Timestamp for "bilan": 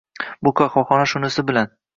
1.53-1.75